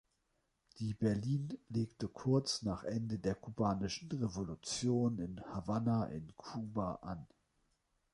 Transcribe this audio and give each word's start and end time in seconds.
Die 0.79 0.95
Berlin 0.95 1.55
legte 1.69 2.07
kurz 2.07 2.63
nach 2.63 2.83
Ende 2.83 3.19
der 3.19 3.35
Kubanischen 3.35 4.11
Revolution 4.11 5.19
in 5.19 5.39
Havanna 5.53 6.05
in 6.05 6.35
Kuba 6.37 6.95
an. 7.03 7.27